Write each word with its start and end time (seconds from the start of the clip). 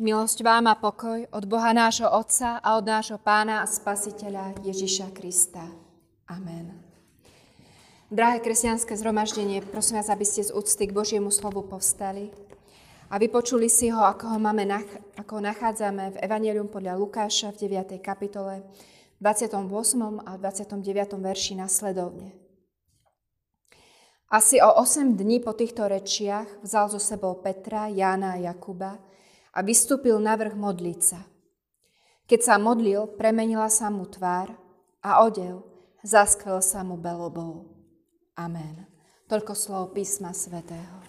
Milosť 0.00 0.40
vám 0.40 0.64
a 0.64 0.80
pokoj 0.80 1.28
od 1.28 1.44
Boha 1.44 1.76
nášho 1.76 2.08
Otca 2.08 2.56
a 2.64 2.80
od 2.80 2.88
nášho 2.88 3.20
Pána 3.20 3.60
a 3.60 3.68
Spasiteľa 3.68 4.56
Ježiša 4.64 5.12
Krista. 5.12 5.60
Amen. 6.24 6.72
Drahé 8.08 8.40
kresťanské 8.40 8.96
zhromaždenie, 8.96 9.60
prosím 9.60 10.00
vás, 10.00 10.08
aby 10.08 10.24
ste 10.24 10.48
z 10.48 10.56
úcty 10.56 10.88
k 10.88 10.96
Božiemu 10.96 11.28
slovu 11.28 11.68
povstali 11.68 12.32
a 13.12 13.20
vypočuli 13.20 13.68
si 13.68 13.92
ho, 13.92 14.00
ako 14.00 14.32
ho, 14.32 14.38
máme, 14.40 14.64
ako 15.20 15.36
ho 15.36 15.42
nachádzame 15.44 16.16
v 16.16 16.20
Evangelium 16.24 16.72
podľa 16.72 16.96
Lukáša 16.96 17.52
v 17.52 17.68
9. 17.68 18.00
kapitole, 18.00 18.64
28. 19.20 19.68
a 20.24 20.32
29. 20.40 20.80
verši 21.20 21.60
nasledovne. 21.60 22.32
Asi 24.32 24.64
o 24.64 24.80
8 24.80 25.12
dní 25.12 25.44
po 25.44 25.52
týchto 25.52 25.84
rečiach 25.84 26.64
vzal 26.64 26.88
zo 26.88 26.96
sebou 26.96 27.36
Petra, 27.44 27.92
Jána 27.92 28.40
a 28.40 28.48
Jakuba 28.48 29.10
a 29.50 29.58
vystúpil 29.66 30.18
na 30.22 30.38
vrch 30.38 30.54
modliť 30.54 31.00
sa. 31.02 31.20
Keď 32.30 32.40
sa 32.46 32.62
modlil, 32.62 33.10
premenila 33.18 33.66
sa 33.66 33.90
mu 33.90 34.06
tvár 34.06 34.54
a 35.02 35.26
odev 35.26 35.66
zaskvel 36.06 36.62
sa 36.62 36.86
mu 36.86 36.94
belobou. 36.94 37.66
Amen. 38.38 38.86
Toľko 39.26 39.52
slov 39.54 39.84
písma 39.94 40.30
svätého. 40.30 41.02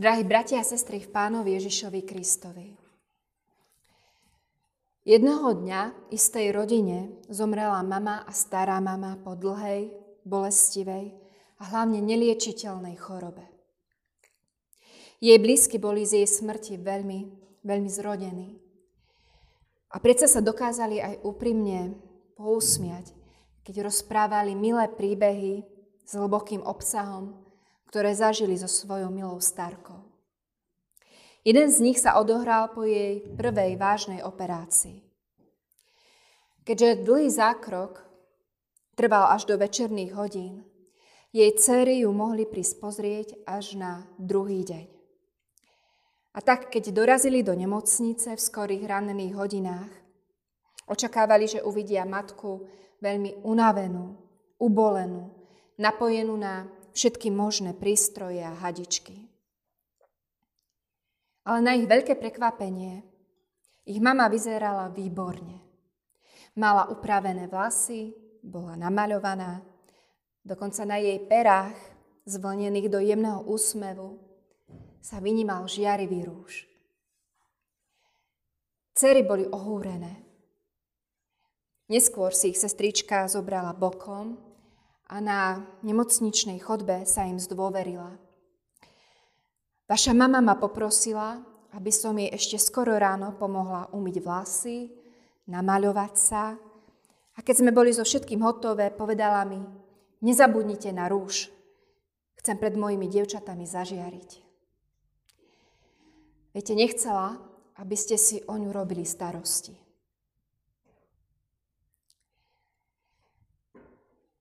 Drahí 0.00 0.24
bratia 0.24 0.60
a 0.60 0.64
sestry 0.64 1.04
v 1.04 1.12
pánovi 1.12 1.60
Ježišovi 1.60 2.00
Kristovi. 2.08 2.72
Jedného 5.04 5.60
dňa 5.60 6.12
istej 6.12 6.56
rodine 6.56 7.20
zomrela 7.28 7.84
mama 7.84 8.24
a 8.24 8.32
stará 8.32 8.80
mama 8.80 9.20
po 9.20 9.36
dlhej, 9.36 9.92
bolestivej 10.24 11.20
a 11.60 11.64
hlavne 11.68 12.00
neliečiteľnej 12.00 12.96
chorobe. 12.96 13.44
Jej 15.20 15.36
blízky 15.36 15.76
boli 15.76 16.08
z 16.08 16.24
jej 16.24 16.28
smrti 16.28 16.80
veľmi, 16.80 17.20
veľmi 17.60 17.90
zrodení. 17.92 18.56
A 19.92 20.00
predsa 20.00 20.24
sa 20.24 20.40
dokázali 20.40 20.96
aj 20.96 21.20
úprimne 21.20 21.92
pousmiať, 22.40 23.12
keď 23.60 23.84
rozprávali 23.92 24.56
milé 24.56 24.88
príbehy 24.88 25.60
s 26.08 26.16
hlbokým 26.16 26.64
obsahom, 26.64 27.36
ktoré 27.92 28.16
zažili 28.16 28.56
so 28.56 28.70
svojou 28.70 29.12
milou 29.12 29.36
starkou. 29.42 30.08
Jeden 31.44 31.68
z 31.68 31.84
nich 31.84 31.98
sa 32.00 32.16
odohral 32.16 32.72
po 32.72 32.88
jej 32.88 33.20
prvej 33.36 33.76
vážnej 33.76 34.20
operácii. 34.24 35.04
Keďže 36.64 37.04
dlhý 37.04 37.28
zákrok 37.32 38.04
trval 38.96 39.32
až 39.32 39.48
do 39.48 39.56
večerných 39.56 40.12
hodín, 40.16 40.69
jej 41.30 41.50
dcery 41.54 42.02
ju 42.02 42.10
mohli 42.10 42.46
prísť 42.46 42.74
pozrieť 42.82 43.28
až 43.46 43.78
na 43.78 44.06
druhý 44.18 44.66
deň. 44.66 44.86
A 46.30 46.38
tak, 46.38 46.70
keď 46.70 46.94
dorazili 46.94 47.42
do 47.42 47.54
nemocnice 47.54 48.34
v 48.34 48.40
skorých 48.40 48.86
ranných 48.86 49.34
hodinách, 49.34 49.90
očakávali, 50.86 51.50
že 51.50 51.62
uvidia 51.62 52.06
matku 52.06 52.66
veľmi 53.02 53.42
unavenú, 53.42 54.14
ubolenú, 54.58 55.30
napojenú 55.78 56.34
na 56.38 56.70
všetky 56.94 57.30
možné 57.34 57.74
prístroje 57.74 58.42
a 58.42 58.54
hadičky. 58.54 59.26
Ale 61.46 61.58
na 61.62 61.72
ich 61.74 61.86
veľké 61.88 62.14
prekvapenie 62.14 63.02
ich 63.88 63.98
mama 63.98 64.30
vyzerala 64.30 64.92
výborne. 64.92 65.58
Mala 66.54 66.90
upravené 66.92 67.50
vlasy, 67.50 68.14
bola 68.44 68.78
namaľovaná, 68.78 69.69
Dokonca 70.40 70.82
na 70.88 70.96
jej 70.96 71.20
perách, 71.20 71.76
zvlnených 72.24 72.88
do 72.88 73.00
jemného 73.00 73.44
úsmevu, 73.44 74.16
sa 75.00 75.20
vynímal 75.20 75.68
žiarivý 75.68 76.28
rúž. 76.28 76.68
Cery 78.96 79.24
boli 79.24 79.48
ohúrené. 79.48 80.20
Neskôr 81.88 82.36
si 82.36 82.52
ich 82.52 82.60
sestrička 82.60 83.26
zobrala 83.26 83.72
bokom 83.72 84.38
a 85.10 85.16
na 85.18 85.64
nemocničnej 85.82 86.60
chodbe 86.62 87.02
sa 87.08 87.26
im 87.26 87.40
zdôverila. 87.40 88.14
Vaša 89.90 90.14
mama 90.14 90.38
ma 90.38 90.54
poprosila, 90.54 91.42
aby 91.74 91.90
som 91.90 92.14
jej 92.14 92.30
ešte 92.30 92.62
skoro 92.62 92.94
ráno 92.94 93.34
pomohla 93.34 93.90
umyť 93.90 94.16
vlasy, 94.22 94.86
namaľovať 95.50 96.14
sa. 96.14 96.54
A 97.34 97.38
keď 97.42 97.54
sme 97.58 97.74
boli 97.74 97.90
so 97.90 98.06
všetkým 98.06 98.38
hotové, 98.38 98.94
povedala 98.94 99.42
mi, 99.42 99.58
Nezabudnite 100.20 100.92
na 100.92 101.08
rúž. 101.08 101.48
Chcem 102.36 102.56
pred 102.60 102.76
mojimi 102.76 103.08
dievčatami 103.08 103.64
zažiariť. 103.64 104.30
Viete, 106.52 106.72
nechcela, 106.76 107.40
aby 107.80 107.96
ste 107.96 108.20
si 108.20 108.44
o 108.44 108.60
ňu 108.60 108.68
robili 108.68 109.08
starosti. 109.08 109.72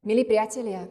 Milí 0.04 0.28
priatelia, 0.28 0.84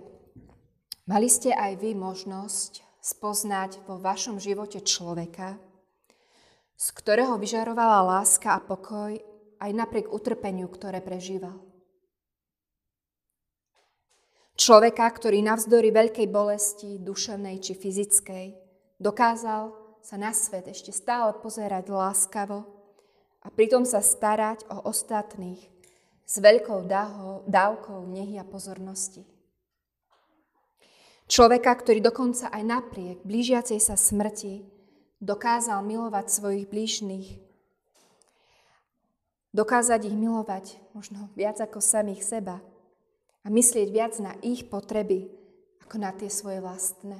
mali 1.04 1.28
ste 1.28 1.52
aj 1.52 1.80
vy 1.80 1.92
možnosť 1.92 2.86
spoznať 3.04 3.84
vo 3.84 4.00
vašom 4.00 4.40
živote 4.40 4.80
človeka, 4.80 5.60
z 6.78 6.86
ktorého 6.96 7.36
vyžarovala 7.36 8.04
láska 8.04 8.56
a 8.56 8.64
pokoj 8.64 9.16
aj 9.58 9.70
napriek 9.74 10.08
utrpeniu, 10.08 10.70
ktoré 10.70 11.04
prežíval. 11.04 11.67
Človeka, 14.58 15.06
ktorý 15.06 15.38
navzdory 15.46 15.94
veľkej 15.94 16.26
bolesti, 16.34 16.98
duševnej 16.98 17.62
či 17.62 17.78
fyzickej, 17.78 18.58
dokázal 18.98 19.70
sa 20.02 20.16
na 20.18 20.34
svet 20.34 20.66
ešte 20.66 20.90
stále 20.90 21.30
pozerať 21.38 21.86
láskavo 21.94 22.66
a 23.38 23.54
pritom 23.54 23.86
sa 23.86 24.02
starať 24.02 24.66
o 24.66 24.82
ostatných 24.90 25.62
s 26.26 26.34
veľkou 26.42 26.90
dávkou 27.46 28.00
nehy 28.10 28.34
a 28.34 28.42
pozornosti. 28.42 29.22
Človeka, 31.30 31.70
ktorý 31.78 32.02
dokonca 32.02 32.50
aj 32.50 32.62
napriek 32.66 33.22
blížiacej 33.22 33.78
sa 33.78 33.94
smrti 33.94 34.66
dokázal 35.22 35.86
milovať 35.86 36.34
svojich 36.34 36.66
blížnych, 36.66 37.38
dokázať 39.54 40.10
ich 40.10 40.18
milovať 40.18 40.82
možno 40.98 41.30
viac 41.38 41.62
ako 41.62 41.78
samých 41.78 42.26
seba, 42.26 42.58
a 43.48 43.52
myslieť 43.52 43.88
viac 43.88 44.12
na 44.20 44.36
ich 44.44 44.68
potreby 44.68 45.24
ako 45.80 45.96
na 45.96 46.12
tie 46.12 46.28
svoje 46.28 46.60
vlastné. 46.60 47.16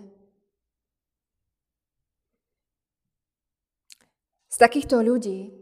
Z 4.52 4.56
takýchto 4.60 5.00
ľudí 5.00 5.56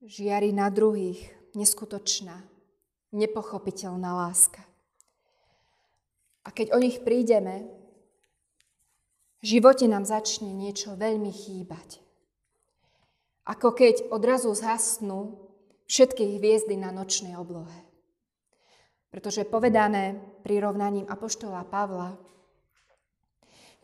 žiari 0.00 0.56
na 0.56 0.72
druhých 0.72 1.20
neskutočná, 1.52 2.40
nepochopiteľná 3.12 4.24
láska. 4.24 4.64
A 6.42 6.48
keď 6.48 6.72
o 6.72 6.80
nich 6.80 7.04
prídeme, 7.04 7.68
v 9.44 9.60
živote 9.60 9.84
nám 9.84 10.08
začne 10.08 10.48
niečo 10.48 10.96
veľmi 10.96 11.28
chýbať. 11.28 12.00
Ako 13.44 13.76
keď 13.76 14.08
odrazu 14.08 14.48
zhasnú 14.56 15.36
všetky 15.84 16.40
hviezdy 16.40 16.80
na 16.80 16.88
nočnej 16.88 17.36
oblohe. 17.36 17.91
Pretože 19.12 19.44
povedané 19.44 20.16
prirovnaním 20.40 21.04
Apoštola 21.04 21.68
Pavla, 21.68 22.16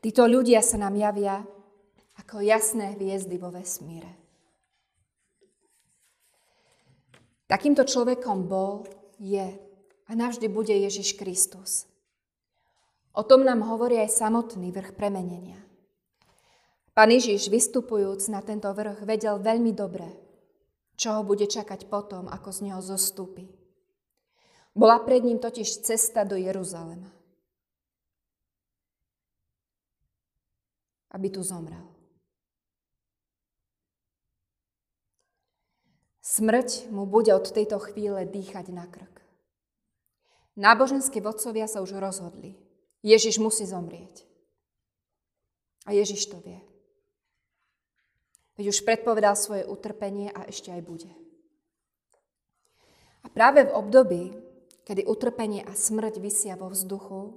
títo 0.01 0.25
ľudia 0.25 0.65
sa 0.65 0.81
nám 0.81 0.97
javia 0.97 1.45
ako 2.17 2.41
jasné 2.41 2.97
hviezdy 2.97 3.37
vo 3.37 3.53
vesmíre. 3.53 4.09
Takýmto 7.45 7.85
človekom 7.85 8.49
bol, 8.49 8.89
je 9.19 9.57
a 10.09 10.11
navždy 10.15 10.47
bude 10.49 10.73
Ježiš 10.73 11.19
Kristus. 11.19 11.85
O 13.13 13.27
tom 13.27 13.43
nám 13.43 13.67
hovorí 13.67 13.99
aj 13.99 14.15
samotný 14.15 14.71
vrch 14.71 14.95
premenenia. 14.95 15.59
Pán 16.95 17.11
Ježiš, 17.11 17.51
vystupujúc 17.51 18.31
na 18.31 18.43
tento 18.43 18.71
vrch, 18.71 19.03
vedel 19.03 19.43
veľmi 19.43 19.75
dobre, 19.75 20.07
čo 20.95 21.19
ho 21.19 21.23
bude 21.27 21.47
čakať 21.51 21.91
potom, 21.91 22.31
ako 22.31 22.49
z 22.51 22.59
neho 22.71 22.81
zostúpi. 22.83 23.58
Bola 24.79 25.03
pred 25.03 25.19
ním 25.27 25.43
totiž 25.43 25.83
cesta 25.83 26.23
do 26.23 26.39
Jeruzalema. 26.39 27.11
Aby 31.11 31.35
tu 31.35 31.43
zomrel. 31.43 31.83
Smrť 36.23 36.95
mu 36.95 37.11
bude 37.11 37.35
od 37.35 37.51
tejto 37.51 37.83
chvíle 37.91 38.23
dýchať 38.23 38.71
na 38.71 38.87
krk. 38.87 39.19
Náboženskí 40.55 41.19
vodcovia 41.19 41.67
sa 41.67 41.83
už 41.83 41.99
rozhodli. 41.99 42.55
Ježiš 43.03 43.43
musí 43.43 43.67
zomrieť. 43.67 44.23
A 45.91 45.97
Ježiš 45.97 46.31
to 46.31 46.39
vie. 46.39 46.63
Veď 48.55 48.71
už 48.71 48.87
predpovedal 48.87 49.35
svoje 49.35 49.67
utrpenie 49.67 50.31
a 50.31 50.47
ešte 50.47 50.71
aj 50.71 50.83
bude. 50.87 51.11
A 53.23 53.27
práve 53.31 53.67
v 53.67 53.75
období, 53.75 54.48
kedy 54.89 55.05
utrpenie 55.05 55.61
a 55.69 55.77
smrť 55.77 56.17
vysia 56.17 56.57
vo 56.57 56.73
vzduchu, 56.73 57.37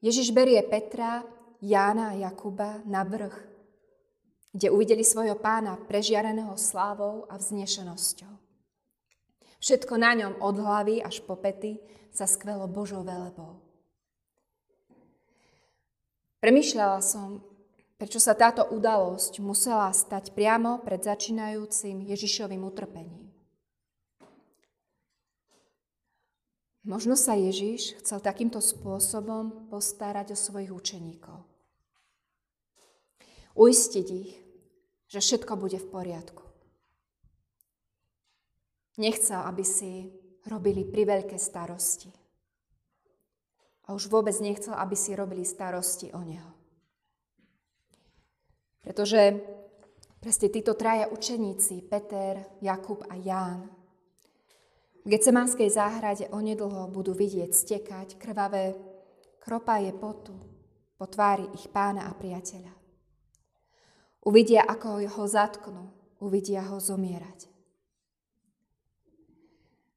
Ježiš 0.00 0.32
berie 0.32 0.56
Petra, 0.64 1.20
Jána 1.60 2.16
a 2.16 2.16
Jakuba 2.16 2.80
na 2.88 3.04
vrch, 3.04 3.36
kde 4.56 4.72
uvideli 4.72 5.04
svojho 5.04 5.36
pána 5.36 5.76
prežiareného 5.76 6.56
slávou 6.56 7.28
a 7.28 7.36
vznešenosťou. 7.36 8.32
Všetko 9.60 9.94
na 10.00 10.16
ňom 10.16 10.32
od 10.40 10.56
hlavy 10.56 11.04
až 11.04 11.20
po 11.24 11.36
pety 11.36 11.76
sa 12.08 12.24
skvelo 12.24 12.64
Božou 12.64 13.04
velebou. 13.04 13.60
Premýšľala 16.40 17.00
som, 17.04 17.44
prečo 18.00 18.20
sa 18.20 18.36
táto 18.36 18.64
udalosť 18.68 19.40
musela 19.44 19.92
stať 19.92 20.32
priamo 20.32 20.80
pred 20.84 21.04
začínajúcim 21.04 22.04
Ježišovým 22.04 22.64
utrpením. 22.64 23.25
Možno 26.86 27.18
sa 27.18 27.34
Ježiš 27.34 27.98
chcel 27.98 28.22
takýmto 28.22 28.62
spôsobom 28.62 29.66
postarať 29.66 30.32
o 30.32 30.38
svojich 30.38 30.70
učeníkov. 30.70 31.42
Uistiť 33.58 34.06
ich, 34.14 34.38
že 35.10 35.18
všetko 35.18 35.58
bude 35.58 35.82
v 35.82 35.90
poriadku. 35.90 36.46
Nechcel, 39.02 39.42
aby 39.42 39.66
si 39.66 40.14
robili 40.46 40.86
priveľké 40.86 41.34
starosti. 41.42 42.14
A 43.90 43.94
už 43.94 44.06
vôbec 44.06 44.38
nechcel, 44.38 44.78
aby 44.78 44.94
si 44.94 45.18
robili 45.18 45.42
starosti 45.42 46.14
o 46.14 46.22
neho. 46.22 46.54
Pretože 48.86 49.42
presne 50.22 50.54
títo 50.54 50.78
traja 50.78 51.10
učeníci, 51.10 51.82
Peter, 51.90 52.46
Jakub 52.62 53.02
a 53.10 53.18
Ján, 53.18 53.75
v 55.06 55.14
Gecemanskej 55.14 55.70
záhrade 55.70 56.26
onedlho 56.34 56.90
budú 56.90 57.14
vidieť 57.14 57.54
stekať 57.54 58.18
krvavé 58.18 58.74
kropaje 59.38 59.94
potu 59.94 60.34
po 60.98 61.06
tvári 61.06 61.46
ich 61.54 61.70
pána 61.70 62.10
a 62.10 62.12
priateľa. 62.18 62.74
Uvidia, 64.26 64.66
ako 64.66 65.06
ho 65.06 65.24
zatknú, 65.30 65.94
uvidia 66.18 66.66
ho 66.66 66.82
zomierať. 66.82 67.46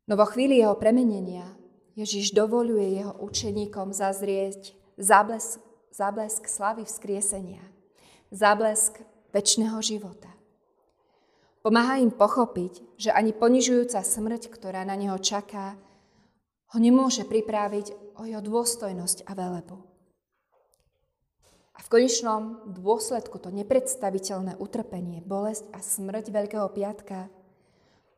No 0.06 0.14
vo 0.14 0.30
chvíli 0.30 0.62
jeho 0.62 0.78
premenenia 0.78 1.58
Ježiš 1.98 2.38
dovoluje 2.38 3.02
jeho 3.02 3.18
učeníkom 3.18 3.90
zazrieť 3.90 4.78
záblesk, 5.02 5.58
záblesk 5.90 6.46
slavy 6.46 6.86
vzkriesenia, 6.86 7.66
záblesk 8.30 9.02
väčšného 9.34 9.82
života. 9.82 10.39
Pomáha 11.60 12.00
im 12.00 12.08
pochopiť, 12.08 12.96
že 12.96 13.12
ani 13.12 13.36
ponižujúca 13.36 14.00
smrť, 14.00 14.48
ktorá 14.48 14.88
na 14.88 14.96
neho 14.96 15.20
čaká, 15.20 15.76
ho 16.72 16.78
nemôže 16.80 17.28
pripraviť 17.28 18.16
o 18.16 18.24
jeho 18.24 18.40
dôstojnosť 18.40 19.28
a 19.28 19.32
velebu. 19.36 19.78
A 21.76 21.80
v 21.84 21.92
konečnom 21.92 22.64
dôsledku 22.68 23.40
to 23.40 23.52
nepredstaviteľné 23.52 24.60
utrpenie, 24.60 25.24
bolesť 25.24 25.68
a 25.72 25.80
smrť 25.80 26.32
Veľkého 26.32 26.68
piatka 26.72 27.32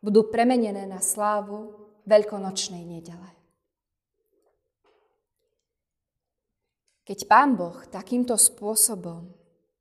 budú 0.02 0.30
premenené 0.34 0.90
na 0.90 0.98
slávu 0.98 1.78
veľkonočnej 2.10 2.82
nedele. 2.82 3.30
Keď 7.06 7.26
pán 7.30 7.58
Boh 7.58 7.78
takýmto 7.90 8.38
spôsobom 8.38 9.30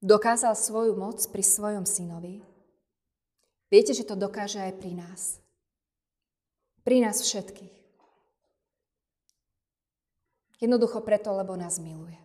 dokázal 0.00 0.56
svoju 0.56 0.96
moc 0.96 1.20
pri 1.28 1.44
svojom 1.44 1.84
synovi, 1.84 2.44
viete, 3.70 3.94
že 3.96 4.04
to 4.04 4.18
dokáže 4.18 4.60
aj 4.60 4.76
pri 4.76 4.92
nás. 4.98 5.40
Pri 6.84 7.00
nás 7.00 7.22
všetkých. 7.22 7.80
Jednoducho 10.60 11.00
preto, 11.00 11.32
lebo 11.32 11.56
nás 11.56 11.80
miluje. 11.80 12.18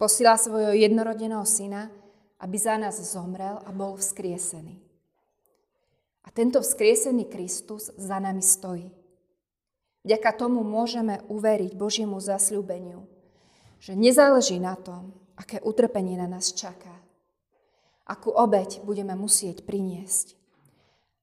Posila 0.00 0.34
svojho 0.34 0.74
jednorodeného 0.74 1.46
syna, 1.46 1.86
aby 2.42 2.56
za 2.58 2.74
nás 2.74 2.98
zomrel 2.98 3.62
a 3.62 3.70
bol 3.70 3.94
vzkriesený. 3.94 4.82
A 6.26 6.28
tento 6.34 6.58
vzkriesený 6.58 7.30
Kristus 7.30 7.94
za 7.94 8.18
nami 8.18 8.42
stojí. 8.42 8.90
Vďaka 10.02 10.34
tomu 10.34 10.66
môžeme 10.66 11.22
uveriť 11.30 11.78
Božiemu 11.78 12.18
zasľúbeniu, 12.18 13.06
že 13.78 13.94
nezáleží 13.94 14.58
na 14.58 14.74
tom, 14.74 15.14
aké 15.38 15.62
utrpenie 15.62 16.18
na 16.18 16.26
nás 16.26 16.50
čaká, 16.50 17.01
akú 18.06 18.34
obeď 18.34 18.82
budeme 18.82 19.14
musieť 19.14 19.62
priniesť, 19.62 20.34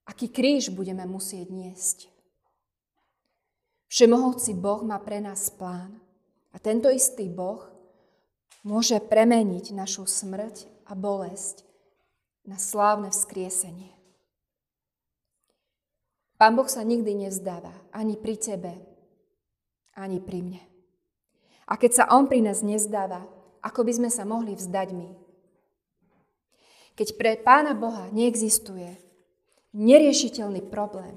aký 0.07 0.31
kríž 0.31 0.71
budeme 0.71 1.03
musieť 1.05 1.51
niesť. 1.51 1.97
Všemohúci 3.89 4.53
Boh 4.53 4.85
má 4.85 5.01
pre 5.01 5.17
nás 5.17 5.49
plán 5.49 5.97
a 6.53 6.61
tento 6.61 6.93
istý 6.93 7.25
Boh 7.25 7.65
môže 8.61 9.01
premeniť 9.01 9.73
našu 9.73 10.05
smrť 10.05 10.69
a 10.85 10.93
bolesť 10.93 11.65
na 12.45 12.57
slávne 12.57 13.09
vzkriesenie. 13.09 13.93
Pán 16.39 16.55
Boh 16.55 16.71
sa 16.71 16.87
nikdy 16.87 17.27
nevzdáva, 17.27 17.75
ani 17.91 18.15
pri 18.15 18.39
tebe, 18.39 18.73
ani 19.91 20.23
pri 20.23 20.39
mne. 20.39 20.63
A 21.67 21.75
keď 21.75 21.91
sa 21.91 22.03
On 22.15 22.25
pri 22.25 22.39
nás 22.39 22.63
nezdáva, 22.63 23.27
ako 23.59 23.83
by 23.83 23.91
sme 23.99 24.09
sa 24.09 24.23
mohli 24.23 24.55
vzdať 24.55 24.89
my? 24.95 25.28
Keď 26.99 27.15
pre 27.15 27.39
Pána 27.39 27.71
Boha 27.71 28.11
neexistuje 28.11 28.91
neriešiteľný 29.71 30.67
problém, 30.67 31.15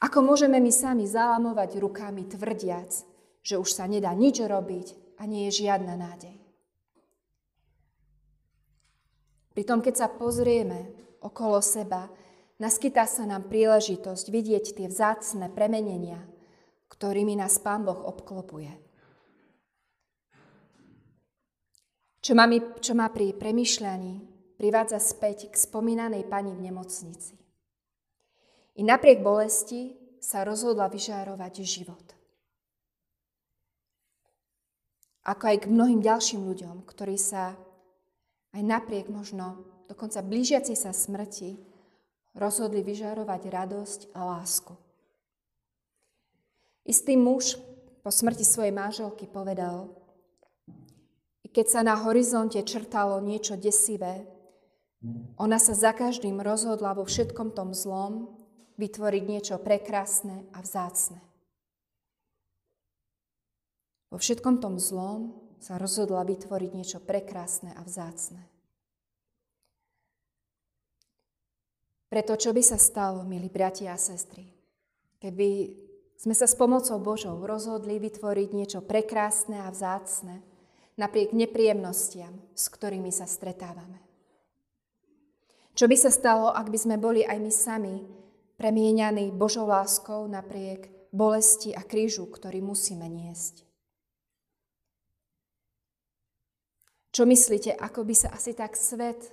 ako 0.00 0.24
môžeme 0.24 0.56
my 0.56 0.72
sami 0.72 1.04
zalamovať 1.04 1.76
rukami 1.76 2.24
tvrdiac, 2.24 2.88
že 3.44 3.60
už 3.60 3.68
sa 3.68 3.84
nedá 3.84 4.16
nič 4.16 4.40
robiť 4.40 5.20
a 5.20 5.28
nie 5.28 5.46
je 5.52 5.68
žiadna 5.68 5.94
nádej? 6.00 6.40
Pritom, 9.52 9.84
keď 9.84 9.94
sa 10.00 10.08
pozrieme 10.08 10.88
okolo 11.20 11.60
seba, 11.60 12.08
Naskytá 12.62 13.10
sa 13.10 13.26
nám 13.26 13.50
príležitosť 13.50 14.30
vidieť 14.30 14.78
tie 14.78 14.86
vzácne 14.86 15.50
premenenia, 15.50 16.22
ktorými 16.94 17.34
nás 17.34 17.58
Pán 17.58 17.82
Boh 17.82 17.98
obklopuje. 18.06 18.70
Čo 22.22 22.38
ma, 22.38 22.46
mi, 22.46 22.62
čo 22.78 22.94
ma 22.94 23.10
pri 23.10 23.34
premyšľaní 23.34 24.14
privádza 24.54 25.02
späť 25.02 25.50
k 25.50 25.58
spomínanej 25.58 26.22
pani 26.30 26.54
v 26.54 26.70
nemocnici. 26.70 27.34
I 28.78 28.86
napriek 28.86 29.26
bolesti 29.26 29.98
sa 30.22 30.46
rozhodla 30.46 30.86
vyžárovať 30.86 31.54
život. 31.66 32.06
Ako 35.26 35.50
aj 35.50 35.66
k 35.66 35.70
mnohým 35.70 35.98
ďalším 35.98 36.46
ľuďom, 36.46 36.86
ktorí 36.86 37.18
sa 37.18 37.58
aj 38.54 38.62
napriek 38.62 39.10
možno 39.10 39.66
dokonca 39.90 40.22
blížiacej 40.22 40.78
sa 40.78 40.94
smrti 40.94 41.58
rozhodli 42.38 42.86
vyžarovať 42.86 43.42
radosť 43.50 44.00
a 44.14 44.20
lásku. 44.38 44.78
Istý 46.86 47.18
muž 47.18 47.58
po 48.02 48.10
smrti 48.10 48.46
svojej 48.46 48.74
manželky 48.74 49.26
povedal, 49.26 50.01
keď 51.52 51.66
sa 51.68 51.80
na 51.84 52.00
horizonte 52.00 52.58
črtalo 52.64 53.20
niečo 53.20 53.60
desivé, 53.60 54.24
ona 55.36 55.58
sa 55.60 55.76
za 55.76 55.92
každým 55.92 56.40
rozhodla 56.40 56.96
vo 56.96 57.04
všetkom 57.04 57.52
tom 57.52 57.76
zlom 57.76 58.32
vytvoriť 58.80 59.24
niečo 59.28 59.56
prekrásne 59.60 60.48
a 60.56 60.64
vzácne. 60.64 61.20
Vo 64.08 64.20
všetkom 64.20 64.60
tom 64.60 64.76
zlom 64.76 65.36
sa 65.62 65.80
rozhodla 65.80 66.24
vytvoriť 66.26 66.70
niečo 66.72 66.98
prekrásne 67.00 67.72
a 67.74 67.82
vzácne. 67.82 68.42
Preto, 72.12 72.36
čo 72.36 72.52
by 72.52 72.60
sa 72.60 72.76
stalo, 72.76 73.24
milí 73.24 73.48
bratia 73.48 73.96
a 73.96 73.98
sestry, 73.98 74.44
keby 75.16 75.72
sme 76.20 76.36
sa 76.36 76.44
s 76.44 76.52
pomocou 76.52 77.00
Božou 77.00 77.40
rozhodli 77.40 77.96
vytvoriť 77.96 78.48
niečo 78.52 78.80
prekrásne 78.84 79.64
a 79.64 79.72
vzácne, 79.72 80.44
napriek 80.96 81.32
nepríjemnostiam, 81.32 82.36
s 82.52 82.68
ktorými 82.68 83.08
sa 83.08 83.24
stretávame. 83.24 84.00
Čo 85.72 85.88
by 85.88 85.96
sa 85.96 86.12
stalo, 86.12 86.52
ak 86.52 86.68
by 86.68 86.78
sme 86.78 86.96
boli 87.00 87.24
aj 87.24 87.38
my 87.40 87.52
sami 87.52 87.96
premieňaní 88.60 89.32
Božou 89.32 89.64
láskou 89.64 90.28
napriek 90.28 90.92
bolesti 91.08 91.72
a 91.72 91.80
krížu, 91.80 92.28
ktorý 92.28 92.60
musíme 92.60 93.08
niesť? 93.08 93.64
Čo 97.12 97.28
myslíte, 97.28 97.76
ako 97.76 98.08
by 98.08 98.14
sa 98.16 98.28
asi 98.32 98.56
tak 98.56 98.72
svet 98.76 99.32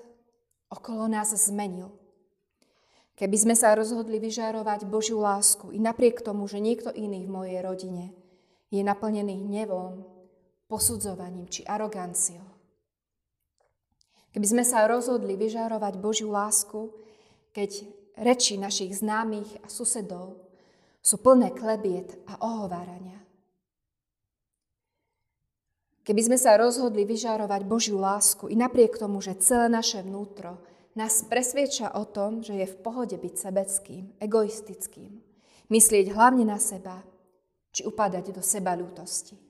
okolo 0.68 1.08
nás 1.08 1.32
zmenil? 1.32 1.96
Keby 3.20 3.36
sme 3.36 3.56
sa 3.56 3.76
rozhodli 3.76 4.16
vyžarovať 4.20 4.88
Božiu 4.88 5.20
lásku 5.20 5.76
i 5.76 5.80
napriek 5.80 6.24
tomu, 6.24 6.48
že 6.48 6.64
niekto 6.64 6.92
iný 6.92 7.28
v 7.28 7.32
mojej 7.36 7.60
rodine 7.60 8.16
je 8.72 8.80
naplnený 8.80 9.44
hnevom, 9.44 10.19
posudzovaním 10.70 11.50
či 11.50 11.66
aroganciou. 11.66 12.46
Keby 14.30 14.46
sme 14.46 14.64
sa 14.64 14.86
rozhodli 14.86 15.34
vyžarovať 15.34 15.94
Božiu 15.98 16.30
lásku, 16.30 16.94
keď 17.50 17.82
reči 18.22 18.62
našich 18.62 19.02
známych 19.02 19.50
a 19.66 19.68
susedov 19.68 20.38
sú 21.02 21.18
plné 21.18 21.50
klebiet 21.58 22.22
a 22.30 22.38
ohovárania. 22.46 23.18
Keby 26.06 26.22
sme 26.30 26.38
sa 26.38 26.58
rozhodli 26.58 27.06
vyžarovať 27.06 27.62
Božiu 27.66 27.98
lásku 27.98 28.46
i 28.50 28.56
napriek 28.58 29.02
tomu, 29.02 29.22
že 29.22 29.38
celé 29.42 29.70
naše 29.70 30.06
vnútro 30.06 30.62
nás 30.94 31.26
presvieča 31.26 31.98
o 31.98 32.06
tom, 32.06 32.46
že 32.46 32.54
je 32.54 32.68
v 32.70 32.80
pohode 32.82 33.18
byť 33.18 33.34
sebeckým, 33.34 34.04
egoistickým, 34.22 35.22
myslieť 35.70 36.06
hlavne 36.14 36.46
na 36.50 36.58
seba, 36.62 37.02
či 37.70 37.86
upadať 37.86 38.34
do 38.34 38.42
seba 38.42 38.74
ľútosti. 38.74 39.49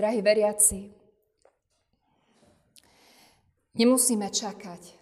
Drahí 0.00 0.24
veriaci, 0.24 0.88
nemusíme 3.76 4.32
čakať 4.32 4.96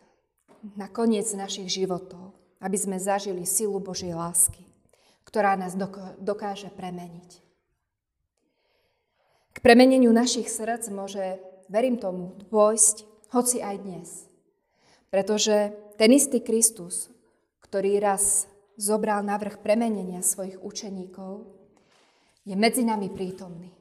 na 0.74 0.90
koniec 0.90 1.30
našich 1.38 1.70
životov, 1.70 2.34
aby 2.58 2.74
sme 2.74 2.98
zažili 2.98 3.46
silu 3.46 3.78
Božej 3.78 4.10
lásky, 4.10 4.66
ktorá 5.22 5.54
nás 5.54 5.78
dokáže 6.18 6.74
premeniť. 6.74 7.30
K 9.54 9.58
premeneniu 9.62 10.10
našich 10.10 10.50
srdc 10.50 10.90
môže, 10.90 11.38
verím 11.70 12.02
tomu, 12.02 12.34
dôjsť 12.50 13.06
hoci 13.30 13.62
aj 13.62 13.76
dnes. 13.78 14.26
Pretože 15.14 15.78
ten 15.94 16.10
istý 16.10 16.42
Kristus, 16.42 17.06
ktorý 17.62 18.02
raz 18.02 18.50
zobral 18.74 19.22
navrh 19.22 19.62
premenenia 19.62 20.26
svojich 20.26 20.58
učeníkov, 20.58 21.46
je 22.42 22.58
medzi 22.58 22.82
nami 22.82 23.06
prítomný. 23.14 23.78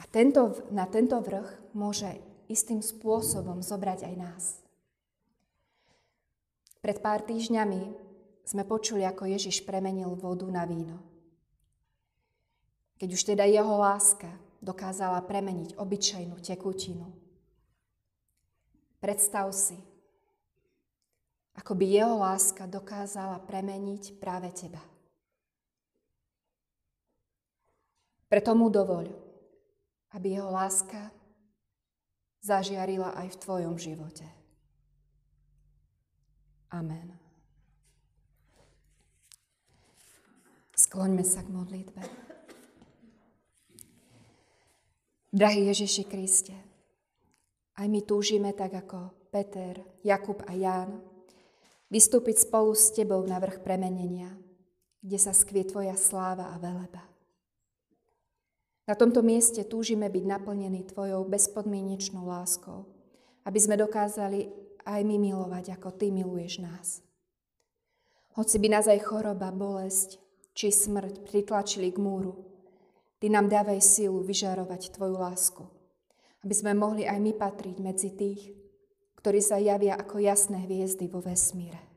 A 0.00 0.04
tento, 0.08 0.64
na 0.72 0.88
tento 0.88 1.20
vrch 1.20 1.76
môže 1.76 2.08
istým 2.48 2.80
spôsobom 2.80 3.60
zobrať 3.60 4.08
aj 4.08 4.14
nás. 4.16 4.44
Pred 6.80 7.04
pár 7.04 7.20
týždňami 7.28 7.92
sme 8.48 8.64
počuli, 8.64 9.04
ako 9.04 9.28
Ježiš 9.28 9.62
premenil 9.68 10.16
vodu 10.16 10.48
na 10.48 10.64
víno. 10.64 10.96
Keď 12.96 13.08
už 13.12 13.22
teda 13.22 13.44
jeho 13.44 13.76
láska 13.76 14.32
dokázala 14.64 15.20
premeniť 15.24 15.76
obyčajnú 15.76 16.36
tekutinu. 16.40 17.08
Predstav 19.00 19.52
si, 19.56 19.76
ako 21.56 21.72
by 21.76 21.84
jeho 21.84 22.16
láska 22.20 22.68
dokázala 22.68 23.40
premeniť 23.44 24.16
práve 24.20 24.52
teba. 24.52 24.80
Preto 28.28 28.52
mu 28.52 28.68
dovoľ, 28.68 29.29
aby 30.14 30.38
jeho 30.38 30.50
láska 30.50 31.10
zažiarila 32.40 33.14
aj 33.14 33.36
v 33.36 33.40
tvojom 33.40 33.76
živote. 33.76 34.26
Amen. 36.70 37.18
Skloňme 40.74 41.20
sa 41.26 41.44
k 41.44 41.52
modlitbe. 41.52 42.02
Drahý 45.30 45.70
Ježiši 45.70 46.04
Kriste, 46.10 46.56
aj 47.78 47.86
my 47.86 48.00
túžime 48.02 48.50
tak 48.50 48.74
ako 48.74 49.30
Peter, 49.30 49.78
Jakub 50.02 50.42
a 50.50 50.58
Ján, 50.58 50.98
vystúpiť 51.86 52.50
spolu 52.50 52.74
s 52.74 52.90
Tebou 52.90 53.22
na 53.22 53.38
vrch 53.38 53.62
premenenia, 53.62 54.34
kde 54.98 55.18
sa 55.22 55.30
skvie 55.30 55.62
Tvoja 55.66 55.94
sláva 55.94 56.50
a 56.50 56.58
veleba. 56.58 57.09
Na 58.90 58.98
tomto 58.98 59.22
mieste 59.22 59.62
túžime 59.62 60.10
byť 60.10 60.24
naplnení 60.26 60.82
Tvojou 60.82 61.22
bezpodmienečnou 61.30 62.26
láskou, 62.26 62.90
aby 63.46 63.54
sme 63.62 63.78
dokázali 63.78 64.50
aj 64.82 65.06
my 65.06 65.14
milovať, 65.14 65.78
ako 65.78 65.94
Ty 65.94 66.10
miluješ 66.10 66.58
nás. 66.58 66.98
Hoci 68.34 68.58
by 68.58 68.66
nás 68.74 68.90
aj 68.90 69.06
choroba, 69.06 69.54
bolesť 69.54 70.18
či 70.58 70.74
smrť 70.74 71.22
pritlačili 71.22 71.94
k 71.94 72.02
múru, 72.02 72.34
Ty 73.22 73.30
nám 73.30 73.46
dávaj 73.46 73.78
sílu 73.78 74.26
vyžarovať 74.26 74.90
Tvoju 74.98 75.14
lásku, 75.22 75.62
aby 76.42 76.54
sme 76.58 76.74
mohli 76.74 77.06
aj 77.06 77.22
my 77.22 77.30
patriť 77.38 77.76
medzi 77.78 78.10
tých, 78.10 78.58
ktorí 79.22 79.38
sa 79.38 79.62
javia 79.62 80.02
ako 80.02 80.18
jasné 80.18 80.66
hviezdy 80.66 81.06
vo 81.06 81.22
vesmíre. 81.22 81.89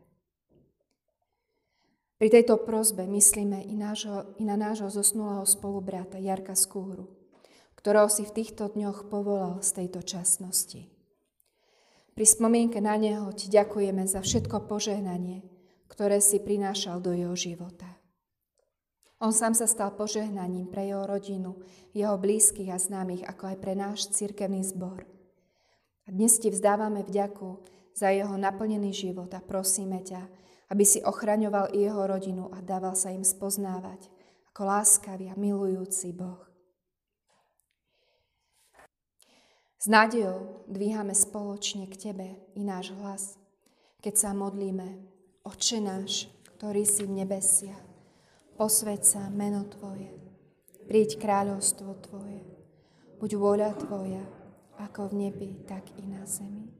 Pri 2.21 2.29
tejto 2.29 2.61
prozbe 2.61 3.09
myslíme 3.09 3.65
i, 3.65 3.73
nášho, 3.73 4.37
i 4.37 4.43
na 4.45 4.53
nášho 4.53 4.87
zosnulého 4.93 5.43
spolubrata 5.49 6.21
Jarka 6.21 6.53
Skúhru, 6.53 7.09
ktorého 7.73 8.07
si 8.07 8.23
v 8.23 8.35
týchto 8.37 8.69
dňoch 8.69 9.09
povolal 9.09 9.59
z 9.65 9.83
tejto 9.83 10.05
časnosti. 10.05 10.93
Pri 12.13 12.25
spomienke 12.29 12.77
na 12.77 12.93
neho 12.93 13.33
ti 13.33 13.49
ďakujeme 13.49 14.05
za 14.05 14.21
všetko 14.21 14.69
požehnanie, 14.69 15.41
ktoré 15.89 16.21
si 16.21 16.37
prinášal 16.37 17.01
do 17.01 17.09
jeho 17.09 17.33
života. 17.33 17.89
On 19.17 19.33
sám 19.33 19.57
sa 19.57 19.65
stal 19.65 19.95
požehnaním 19.97 20.69
pre 20.69 20.85
jeho 20.85 21.07
rodinu, 21.09 21.57
jeho 21.95 22.19
blízkych 22.19 22.69
a 22.69 22.77
známych, 22.77 23.25
ako 23.25 23.55
aj 23.55 23.57
pre 23.57 23.73
náš 23.73 24.11
cirkevný 24.13 24.61
zbor. 24.61 25.07
A 26.05 26.11
dnes 26.11 26.35
ti 26.37 26.51
vzdávame 26.51 27.01
vďaku 27.07 27.63
za 27.95 28.11
jeho 28.11 28.35
naplnený 28.35 28.91
život 28.91 29.31
a 29.31 29.39
prosíme 29.39 30.03
ťa, 30.03 30.27
aby 30.73 30.89
si 30.89 31.05
ochraňoval 31.05 31.69
jeho 31.77 32.01
rodinu 32.09 32.49
a 32.49 32.57
dával 32.57 32.97
sa 32.97 33.13
im 33.13 33.21
spoznávať 33.21 34.09
ako 34.49 34.61
láskavý 34.65 35.29
a 35.29 35.37
milujúci 35.37 36.09
Boh. 36.17 36.41
S 39.77 39.85
nádejou 39.85 40.65
dvíhame 40.65 41.13
spoločne 41.13 41.85
k 41.85 42.09
Tebe 42.09 42.41
i 42.57 42.65
náš 42.65 42.89
hlas, 42.97 43.37
keď 44.01 44.13
sa 44.17 44.29
modlíme, 44.33 45.13
Oče 45.45 45.77
náš, 45.83 46.31
ktorý 46.55 46.87
si 46.87 47.03
v 47.05 47.21
nebesiach, 47.21 47.83
posved 48.57 49.05
sa 49.05 49.29
meno 49.29 49.67
Tvoje, 49.69 50.09
príď 50.89 51.21
kráľovstvo 51.21 51.99
Tvoje, 52.01 52.41
buď 53.21 53.31
vôľa 53.37 53.71
Tvoja, 53.77 54.25
ako 54.81 55.11
v 55.11 55.29
nebi, 55.29 55.49
tak 55.69 55.85
i 55.99 56.07
na 56.07 56.23
zemi. 56.25 56.71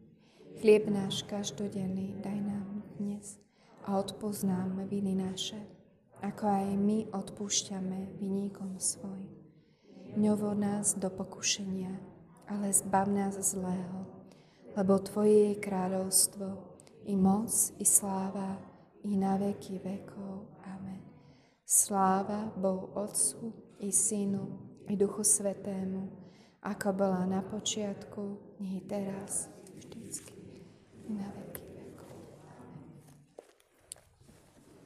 Chlieb 0.63 0.88
náš 0.89 1.27
každodenný 1.27 2.17
daj 2.23 2.39
nám 2.39 2.88
dnes 2.97 3.43
a 3.86 4.00
odpoznám 4.00 4.88
viny 4.88 5.16
naše, 5.16 5.60
ako 6.24 6.44
aj 6.48 6.68
my 6.80 6.98
odpúšťame 7.12 8.16
viníkom 8.20 8.80
svojim. 8.80 9.32
Ňovo 10.16 10.56
nás 10.56 10.96
do 10.96 11.10
pokušenia, 11.10 11.92
ale 12.48 12.72
zbav 12.72 13.10
nás 13.10 13.36
zlého, 13.42 14.06
lebo 14.78 15.02
Tvoje 15.02 15.54
je 15.54 15.62
kráľovstvo, 15.62 16.48
i 17.04 17.16
moc, 17.20 17.52
i 17.80 17.86
sláva, 17.86 18.56
i 19.04 19.18
na 19.20 19.36
veky 19.36 19.84
vekov. 19.84 20.48
Amen. 20.63 21.04
Sláva 21.68 22.54
Bohu 22.56 22.96
Otcu, 22.96 23.52
i 23.84 23.92
Synu, 23.92 24.48
i 24.88 24.96
Duchu 24.96 25.24
Svetému, 25.28 26.08
ako 26.63 26.96
bola 26.96 27.28
na 27.28 27.44
počiatku, 27.44 28.56
nie 28.63 28.80
teraz, 28.88 29.52
vždycky, 29.75 30.63
na 31.12 31.28
veky. 31.36 31.52